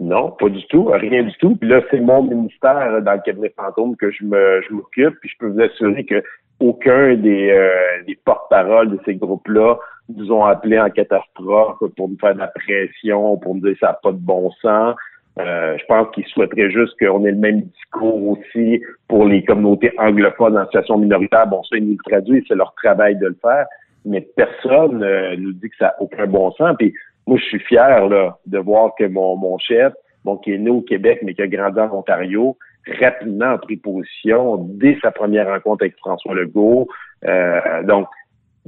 Non, 0.00 0.32
pas 0.32 0.48
du 0.48 0.66
tout, 0.66 0.86
rien 0.86 1.22
du 1.22 1.32
tout. 1.38 1.54
Puis 1.54 1.68
là, 1.68 1.80
c'est 1.90 2.00
mon 2.00 2.24
ministère 2.24 3.00
dans 3.02 3.12
le 3.12 3.20
cabinet 3.24 3.54
fantôme 3.56 3.96
que 3.96 4.10
je 4.10 4.24
m'occupe. 4.24 5.14
Puis 5.20 5.30
je 5.30 5.38
peux 5.38 5.46
vous 5.46 5.60
assurer 5.60 6.04
que 6.04 6.20
aucun 6.58 7.14
des, 7.14 7.70
des 8.06 8.18
porte-paroles 8.24 8.90
de 8.90 8.98
ces 9.04 9.14
groupes-là 9.14 9.76
nous 10.08 10.32
ont 10.32 10.44
appelés 10.44 10.80
en 10.80 10.90
catastrophe 10.90 11.78
pour 11.96 12.08
nous 12.08 12.18
faire 12.20 12.34
de 12.34 12.40
la 12.40 12.48
pression, 12.48 13.36
pour 13.36 13.54
nous 13.54 13.60
dire 13.60 13.74
que 13.74 13.78
ça 13.78 13.88
n'a 13.88 13.98
pas 14.02 14.12
de 14.12 14.18
bon 14.18 14.50
sens. 14.60 14.96
Euh, 15.38 15.76
je 15.78 15.84
pense 15.86 16.08
qu'ils 16.14 16.26
souhaiteraient 16.26 16.70
juste 16.70 16.96
qu'on 16.98 17.24
ait 17.24 17.32
le 17.32 17.38
même 17.38 17.62
discours 17.62 18.28
aussi 18.28 18.80
pour 19.08 19.24
les 19.24 19.44
communautés 19.44 19.92
anglophones 19.98 20.56
en 20.56 20.64
situation 20.66 20.98
minoritaire. 20.98 21.46
Bon, 21.48 21.62
ça, 21.64 21.76
ils 21.76 21.84
nous 21.84 21.96
le 21.98 22.10
traduisent, 22.10 22.44
c'est 22.46 22.54
leur 22.54 22.72
travail 22.74 23.16
de 23.16 23.26
le 23.26 23.36
faire, 23.42 23.66
mais 24.04 24.20
personne 24.36 25.02
euh, 25.02 25.34
nous 25.36 25.52
dit 25.52 25.68
que 25.70 25.76
ça 25.78 25.86
n'a 25.86 25.94
aucun 26.00 26.26
bon 26.26 26.52
sens. 26.52 26.76
Puis 26.78 26.94
moi, 27.26 27.38
je 27.38 27.44
suis 27.44 27.58
fier 27.60 28.08
là, 28.08 28.38
de 28.46 28.58
voir 28.58 28.94
que 28.96 29.04
mon, 29.04 29.36
mon 29.36 29.58
chef, 29.58 29.92
bon, 30.24 30.36
qui 30.36 30.52
est 30.52 30.58
né 30.58 30.70
au 30.70 30.82
Québec, 30.82 31.20
mais 31.22 31.34
qui 31.34 31.42
a 31.42 31.48
grandi 31.48 31.80
en 31.80 31.98
Ontario, 31.98 32.56
rapidement 33.00 33.52
a 33.52 33.58
pris 33.58 33.76
position 33.76 34.56
dès 34.56 34.98
sa 35.02 35.10
première 35.10 35.48
rencontre 35.48 35.82
avec 35.84 35.96
François 35.96 36.34
Legault. 36.34 36.86
Euh, 37.26 37.82
donc, 37.84 38.06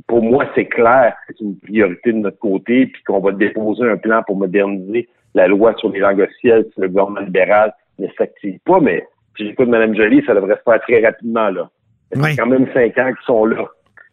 pour 0.07 0.23
moi, 0.23 0.47
c'est 0.55 0.67
clair 0.67 1.15
que 1.27 1.35
c'est 1.39 1.45
une 1.45 1.59
priorité 1.59 2.13
de 2.13 2.19
notre 2.19 2.39
côté, 2.39 2.87
puis 2.87 3.03
qu'on 3.05 3.21
va 3.21 3.33
déposer 3.33 3.89
un 3.89 3.97
plan 3.97 4.23
pour 4.27 4.37
moderniser 4.37 5.09
la 5.37 5.49
loi 5.49 5.75
sur 5.77 5.91
les 5.91 6.01
langues 6.01 6.21
officielles 6.21 6.67
si 6.75 6.81
le 6.81 6.89
gouvernement 6.89 7.21
libéral 7.21 7.75
ne 7.99 8.09
s'active 8.19 8.59
pas, 8.65 8.81
mais 8.81 9.07
si 9.37 9.47
j'écoute 9.47 9.69
Mme 9.69 9.95
Jolie, 9.95 10.23
ça 10.27 10.35
devrait 10.35 10.57
se 10.57 10.63
faire 10.71 10.81
très 10.81 11.05
rapidement, 11.05 11.51
là. 11.51 11.71
Il 12.15 12.21
y 12.21 12.25
a 12.25 12.37
quand 12.37 12.47
même 12.47 12.67
cinq 12.73 12.97
ans 12.99 13.13
qui 13.13 13.25
sont 13.25 13.45
là. 13.45 13.67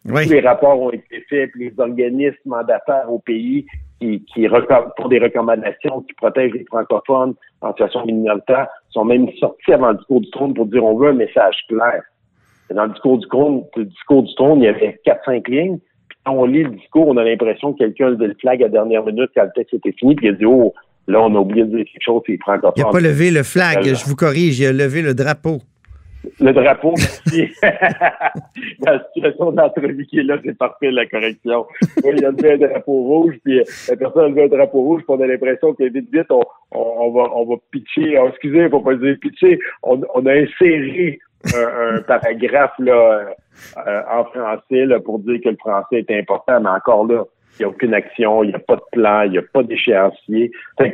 Tous 0.06 0.30
les 0.30 0.40
rapports 0.40 0.80
ont 0.80 0.90
été 0.90 1.24
faits, 1.30 1.50
puis 1.52 1.70
les 1.70 1.80
organismes 1.80 2.36
mandataires 2.44 3.10
au 3.10 3.20
pays 3.20 3.64
qui, 4.00 4.22
qui 4.26 4.46
pour 4.96 5.08
des 5.08 5.18
recommandations 5.18 6.02
qui 6.02 6.12
protègent 6.14 6.52
les 6.52 6.64
francophones 6.64 7.34
en 7.62 7.70
situation 7.70 8.04
minoritaire 8.04 8.68
sont 8.90 9.04
même 9.04 9.28
sortis 9.40 9.72
avant 9.72 9.92
le 9.92 9.96
discours 9.96 10.20
du 10.20 10.30
trône 10.30 10.52
pour 10.52 10.66
dire 10.66 10.84
on 10.84 10.98
veut 10.98 11.10
un 11.10 11.14
message 11.14 11.56
clair. 11.68 12.02
Dans 12.70 12.84
le 12.84 12.90
discours 12.90 13.18
du 13.18 13.26
trône, 13.28 13.64
le 13.76 13.84
discours 13.84 14.24
du 14.24 14.34
trône, 14.34 14.60
il 14.60 14.64
y 14.64 14.68
avait 14.68 15.00
quatre, 15.04 15.24
cinq 15.24 15.48
lignes. 15.48 15.78
Puis 16.08 16.18
quand 16.24 16.32
on 16.32 16.44
lit 16.44 16.64
le 16.64 16.70
discours, 16.70 17.08
on 17.08 17.16
a 17.16 17.24
l'impression 17.24 17.72
que 17.72 17.78
quelqu'un 17.78 18.08
a 18.08 18.10
le 18.10 18.34
flag 18.40 18.62
à 18.62 18.66
la 18.66 18.72
dernière 18.72 19.04
minute 19.04 19.30
quand 19.34 19.44
le 19.44 19.52
texte 19.54 19.74
était 19.74 19.92
fini, 19.92 20.16
puis 20.16 20.26
il 20.26 20.30
a 20.30 20.32
dit 20.32 20.46
Oh, 20.46 20.74
Là, 21.06 21.20
on 21.20 21.34
a 21.34 21.38
oublié 21.38 21.64
de 21.64 21.76
dire 21.76 21.84
quelque 21.84 22.02
chose, 22.02 22.22
c'est 22.26 22.38
francophones. 22.38 22.72
Il 22.76 22.84
n'a 22.84 22.90
pas 22.90 23.00
levé 23.00 23.30
le 23.30 23.42
flag, 23.42 23.82
je 23.84 24.04
vous 24.06 24.16
corrige, 24.16 24.58
il 24.58 24.66
a 24.66 24.72
levé 24.72 25.02
le 25.02 25.14
drapeau. 25.14 25.60
Le 26.40 26.52
drapeau, 26.52 26.94
merci. 26.96 27.52
la 28.86 29.04
situation 29.14 29.52
d'entrevue 29.52 30.06
qui 30.06 30.20
est 30.20 30.22
là, 30.22 30.38
c'est 30.42 30.56
parfait, 30.56 30.90
la 30.90 31.06
correction. 31.06 31.66
il 32.02 32.24
a 32.24 32.30
levé 32.30 32.52
un 32.52 32.56
drapeau 32.56 33.02
rouge, 33.02 33.34
puis 33.44 33.60
euh, 33.60 33.64
la 33.88 33.96
personne 33.96 34.24
a 34.24 34.28
levé 34.28 34.44
un 34.44 34.48
drapeau 34.48 34.80
rouge, 34.80 35.02
puis 35.06 35.16
on 35.16 35.20
a 35.20 35.26
l'impression 35.26 35.74
que 35.74 35.84
vite, 35.84 36.08
vite, 36.12 36.30
on, 36.30 36.42
on, 36.72 37.10
va, 37.10 37.30
on 37.34 37.44
va 37.44 37.56
pitcher, 37.70 38.18
oh, 38.18 38.28
excusez, 38.28 38.58
il 38.58 38.64
ne 38.64 38.68
faut 38.70 38.80
pas 38.80 38.94
dire 38.94 39.16
pitcher, 39.20 39.58
on, 39.82 40.00
on 40.14 40.24
a 40.24 40.32
inséré 40.32 41.18
un, 41.54 42.00
paragraphe 42.02 42.72
là, 42.78 43.34
euh, 43.86 44.02
en 44.10 44.24
français 44.24 44.86
là, 44.86 45.00
pour 45.00 45.18
dire 45.18 45.40
que 45.44 45.50
le 45.50 45.56
français 45.56 46.04
est 46.08 46.18
important, 46.18 46.60
mais 46.60 46.70
encore 46.70 47.06
là, 47.06 47.24
il 47.24 47.43
n'y 47.60 47.64
a 47.64 47.68
aucune 47.68 47.94
action, 47.94 48.42
il 48.42 48.48
n'y 48.48 48.54
a 48.54 48.58
pas 48.58 48.76
de 48.76 48.82
plan, 48.92 49.22
il 49.22 49.32
n'y 49.32 49.38
a 49.38 49.42
pas 49.52 49.62
d'échéancier. 49.62 50.50
moi, 50.80 50.88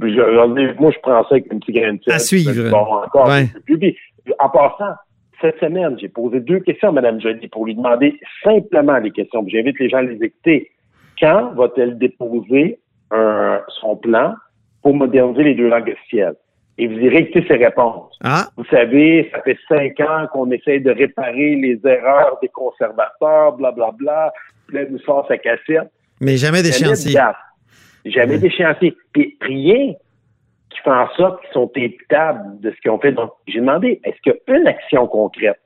je 0.00 0.98
prends 1.02 1.22
ça 1.24 1.28
avec 1.32 1.52
une 1.52 1.60
petite 1.60 1.74
graine 1.74 1.98
de 2.06 2.12
À 2.12 2.18
suivre. 2.18 2.70
Bon, 2.70 2.78
encore. 2.78 3.30
en 4.38 4.48
passant, 4.48 4.94
cette 5.40 5.58
semaine, 5.58 5.98
j'ai 6.00 6.08
posé 6.08 6.40
deux 6.40 6.60
questions 6.60 6.88
à 6.88 6.92
Mme 6.92 7.20
Jolie 7.20 7.48
pour 7.48 7.66
lui 7.66 7.74
demander 7.74 8.18
simplement 8.44 9.00
des 9.00 9.10
questions. 9.10 9.44
J'invite 9.48 9.78
les 9.78 9.88
gens 9.88 9.98
à 9.98 10.02
les 10.02 10.22
écouter. 10.22 10.70
Quand 11.20 11.52
va-t-elle 11.54 11.98
déposer 11.98 12.78
son 13.80 13.96
plan 13.96 14.34
pour 14.82 14.94
moderniser 14.94 15.44
les 15.44 15.54
deux 15.54 15.68
langues 15.68 15.90
officielles? 15.90 16.36
Et 16.82 16.88
vous 16.88 16.98
irez 16.98 17.18
écouter 17.18 17.44
ses 17.46 17.64
réponses. 17.64 18.18
Ah. 18.24 18.48
Vous 18.56 18.64
savez, 18.64 19.30
ça 19.30 19.40
fait 19.42 19.56
cinq 19.68 20.00
ans 20.00 20.26
qu'on 20.32 20.50
essaie 20.50 20.80
de 20.80 20.90
réparer 20.90 21.54
les 21.54 21.78
erreurs 21.84 22.40
des 22.42 22.48
conservateurs, 22.48 23.52
blablabla. 23.52 23.94
Bla, 24.00 24.32
bla 24.66 24.90
nous 24.90 24.98
sort 24.98 25.24
sa 25.28 25.38
cassette. 25.38 25.92
Mais 26.20 26.36
jamais 26.36 26.60
d'échéancier. 26.60 27.20
Jamais 28.04 28.38
d'échéancier. 28.38 28.96
Puis 29.12 29.38
rien 29.40 29.92
qui 30.70 30.78
fait 30.82 30.90
en 30.90 31.08
sorte 31.10 31.40
qu'ils 31.42 31.52
sont 31.52 31.70
imputables 31.76 32.58
de 32.58 32.72
ce 32.72 32.76
qu'ils 32.80 32.90
ont 32.90 32.98
fait. 32.98 33.12
Donc, 33.12 33.30
j'ai 33.46 33.60
demandé, 33.60 34.00
est-ce 34.02 34.20
qu'il 34.22 34.32
y 34.32 34.50
a 34.50 34.56
une 34.56 34.66
action 34.66 35.06
concrète? 35.06 35.60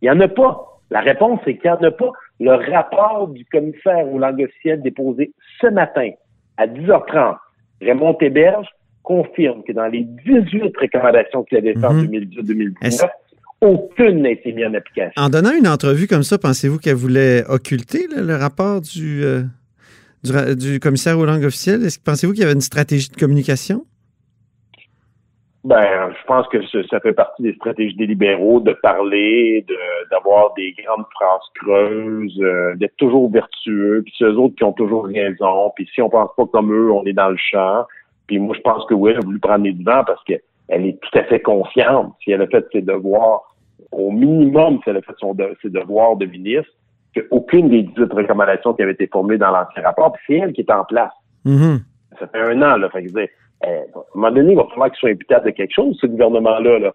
Il 0.00 0.10
n'y 0.10 0.16
en 0.16 0.20
a 0.20 0.28
pas. 0.28 0.80
La 0.88 1.00
réponse, 1.00 1.40
c'est 1.44 1.58
qu'il 1.58 1.70
n'y 1.70 1.76
en 1.76 1.82
a 1.82 1.90
pas. 1.90 2.10
Le 2.40 2.72
rapport 2.72 3.28
du 3.28 3.44
commissaire 3.44 4.10
aux 4.10 4.18
langues 4.18 4.44
officielles 4.44 4.80
déposé 4.80 5.30
ce 5.60 5.66
matin 5.66 6.08
à 6.56 6.66
10h30, 6.66 7.36
Raymond 7.82 8.14
Théberge 8.14 8.68
confirme 9.04 9.62
que 9.62 9.72
dans 9.72 9.86
les 9.86 10.02
18 10.02 10.76
recommandations 10.76 11.44
qu'il 11.44 11.58
avait 11.58 11.74
faites 11.74 11.84
en 11.84 11.94
2018-2019, 12.02 13.04
mhm 13.04 13.08
aucune 13.64 14.22
n'a 14.22 14.30
été 14.30 14.52
mise 14.52 14.66
en 14.66 14.74
application. 14.74 15.12
En 15.16 15.28
donnant 15.28 15.52
une 15.52 15.68
entrevue 15.68 16.06
comme 16.06 16.22
ça, 16.22 16.38
pensez-vous 16.38 16.78
qu'elle 16.78 16.96
voulait 16.96 17.44
occulter 17.48 18.06
le 18.14 18.36
rapport 18.36 18.80
euh, 19.00 19.42
du, 20.22 20.56
du, 20.56 20.80
commissaire 20.80 21.18
aux 21.18 21.24
langues 21.24 21.44
officielles? 21.44 21.80
Pensez-vous 22.04 22.32
qu'il 22.32 22.42
y 22.42 22.44
avait 22.44 22.54
une 22.54 22.60
stratégie 22.60 23.10
de 23.10 23.16
communication? 23.16 23.84
Ben, 25.64 26.10
je 26.10 26.26
pense 26.26 26.46
que 26.48 26.58
ça 26.90 27.00
fait 27.00 27.14
partie 27.14 27.42
des 27.42 27.54
stratégies 27.54 27.96
des 27.96 28.06
libéraux 28.06 28.60
de 28.60 28.74
parler, 28.74 29.64
d'avoir 30.10 30.52
des 30.52 30.74
grandes 30.84 31.06
phrases 31.14 31.48
creuses, 31.54 32.38
euh, 32.42 32.74
d'être 32.74 32.96
toujours 32.98 33.30
vertueux, 33.32 34.02
puis 34.04 34.12
c'est 34.18 34.24
eux 34.24 34.36
autres 34.36 34.56
qui 34.56 34.64
ont 34.64 34.74
toujours 34.74 35.06
raison, 35.06 35.72
puis 35.74 35.88
si 35.94 36.02
on 36.02 36.10
pense 36.10 36.28
pas 36.36 36.44
comme 36.52 36.70
eux, 36.70 36.92
on 36.92 37.02
est 37.06 37.14
dans 37.14 37.30
le 37.30 37.38
champ. 37.38 37.86
Puis 38.26 38.38
moi, 38.38 38.54
je 38.56 38.62
pense 38.62 38.84
que 38.86 38.94
oui, 38.94 39.10
elle 39.10 39.18
a 39.18 39.20
voulu 39.20 39.38
prendre 39.38 39.64
les 39.64 39.72
devants 39.72 40.04
parce 40.06 40.22
qu'elle 40.24 40.40
est 40.68 40.98
tout 41.00 41.18
à 41.18 41.24
fait 41.24 41.40
confiante 41.40 42.14
si 42.22 42.32
elle 42.32 42.42
a 42.42 42.46
fait 42.46 42.66
ses 42.72 42.82
devoirs 42.82 43.54
au 43.92 44.10
minimum, 44.10 44.80
si 44.82 44.90
elle 44.90 44.96
a 44.96 45.02
fait 45.02 45.14
son 45.18 45.36
ses 45.62 45.70
devoirs 45.70 46.16
de 46.16 46.26
ministre, 46.26 46.72
qu'aucune 47.14 47.68
des 47.68 47.82
18 47.82 48.12
recommandations 48.12 48.74
qui 48.74 48.82
avaient 48.82 48.92
été 48.92 49.06
formulées 49.06 49.38
dans 49.38 49.50
l'ancien 49.50 49.82
rapport, 49.82 50.12
puis 50.12 50.22
c'est 50.26 50.34
elle 50.38 50.52
qui 50.52 50.62
est 50.62 50.72
en 50.72 50.84
place. 50.84 51.12
Mm-hmm. 51.46 51.80
Ça 52.18 52.26
fait 52.28 52.40
un 52.40 52.62
an, 52.62 52.76
là. 52.76 52.88
Fait 52.90 53.04
que, 53.04 53.10
eh, 53.18 53.28
à 53.62 53.68
un 53.68 53.82
moment 54.14 54.30
donné, 54.30 54.52
il 54.52 54.56
va 54.56 54.66
falloir 54.70 54.90
qu'ils 54.90 54.98
soient 54.98 55.10
imputables 55.10 55.46
de 55.46 55.50
quelque 55.50 55.74
chose, 55.74 55.96
ce 56.00 56.06
gouvernement-là. 56.06 56.78
Là. 56.78 56.94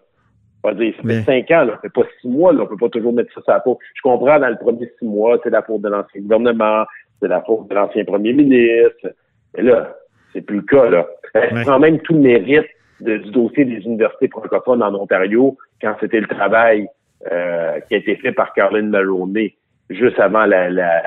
On 0.62 0.68
va 0.68 0.74
dire, 0.74 0.94
ça 0.96 1.08
fait 1.08 1.22
cinq 1.22 1.50
ans, 1.52 1.64
là, 1.64 1.72
ça 1.74 1.78
fait 1.82 1.92
pas 1.92 2.06
six 2.20 2.28
mois, 2.28 2.52
là, 2.52 2.62
on 2.62 2.66
peut 2.66 2.76
pas 2.76 2.90
toujours 2.90 3.14
mettre 3.14 3.32
ça 3.32 3.40
sur 3.40 3.52
la 3.52 3.60
peau. 3.60 3.78
Je 3.94 4.02
comprends, 4.02 4.38
dans 4.38 4.48
le 4.48 4.56
premier 4.56 4.90
six 4.98 5.06
mois, 5.06 5.38
c'est 5.42 5.50
la 5.50 5.62
faute 5.62 5.80
de 5.80 5.88
l'ancien 5.88 6.20
gouvernement, 6.20 6.84
c'est 7.20 7.28
la 7.28 7.40
faute 7.42 7.68
de 7.68 7.74
l'ancien 7.74 8.04
premier 8.04 8.34
ministre. 8.34 9.14
Mais 9.56 9.62
là, 9.62 9.94
c'est 10.32 10.42
plus 10.42 10.56
le 10.56 10.62
cas, 10.62 10.88
là. 10.88 11.06
Elle 11.34 11.62
prend 11.62 11.78
même 11.78 12.00
tout 12.00 12.14
le 12.14 12.20
mérite 12.20 12.66
du 13.00 13.30
dossier 13.30 13.64
des 13.64 13.78
universités 13.84 14.28
francophones 14.28 14.82
en 14.82 14.94
Ontario 14.94 15.56
quand 15.80 15.94
c'était 16.00 16.20
le 16.20 16.26
travail 16.26 16.86
euh, 17.30 17.80
qui 17.88 17.94
a 17.94 17.98
été 17.98 18.16
fait 18.16 18.32
par 18.32 18.52
Caroline 18.52 18.90
Mulroney 18.90 19.54
juste 19.88 20.18
avant 20.18 20.44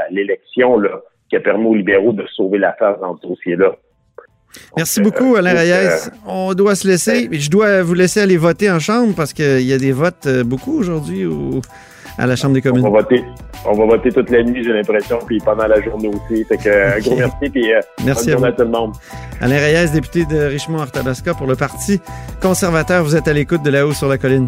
l'élection, 0.10 0.77
là, 0.77 1.01
qui 1.30 1.36
a 1.36 1.39
permis 1.39 1.65
aux 1.65 1.75
libéraux 1.75 2.13
de 2.13 2.25
sauver 2.27 2.58
l'affaire 2.58 2.98
dans 3.00 3.18
ce 3.18 3.27
dossier-là. 3.27 3.75
Merci 4.77 5.01
beaucoup, 5.01 5.36
euh, 5.36 5.39
Alain 5.39 5.53
Reyes. 5.53 6.10
On 6.27 6.53
doit 6.53 6.75
se 6.75 6.88
laisser. 6.88 7.27
Je 7.32 7.50
dois 7.50 7.82
vous 7.82 7.96
laisser 7.96 8.22
aller 8.22 8.38
voter 8.38 8.70
en 8.70 8.80
chambre 8.80 9.15
parce 9.15 9.34
qu'il 9.34 9.62
y 9.62 9.74
a 9.74 9.77
des 9.77 9.92
votes 9.92 10.27
euh, 10.27 10.44
beaucoup 10.44 10.77
aujourd'hui 10.77 11.25
à 12.17 12.27
la 12.27 12.36
Chambre 12.36 12.53
des 12.53 12.62
communes. 12.62 12.86
On 12.86 12.91
va 12.91 13.01
voter, 13.01 13.24
on 13.65 13.74
va 13.74 13.86
voter 13.86 14.12
toute 14.12 14.29
la 14.29 14.43
nuit, 14.43 14.63
j'ai 14.63 14.74
l'impression, 14.74 15.20
puis 15.25 15.39
pendant 15.39 15.67
la 15.67 15.82
journée 15.82 16.10
aussi. 16.10 16.43
Fait 16.46 16.58
que, 16.58 16.98
un 16.98 17.00
gros 17.00 17.15
merci, 17.15 17.50
puis 17.50 17.74
euh, 17.74 17.79
merci 18.05 18.25
bonne 18.25 18.34
journée 18.34 18.48
à, 18.48 18.51
tout 18.51 18.63
le 18.63 18.70
monde. 18.70 18.93
Alain 19.41 19.58
Reyes, 19.58 19.89
député 19.91 20.25
de 20.25 20.46
Richemont-Arthabasca 20.46 21.34
pour 21.34 21.48
le 21.48 21.55
Parti 21.55 22.00
conservateur. 22.41 23.03
Vous 23.03 23.15
êtes 23.15 23.27
à 23.27 23.34
l'écoute 23.34 23.63
de 23.63 23.70
là-haut 23.70 23.93
sur 23.93 24.08
la 24.08 24.17
colline. 24.17 24.48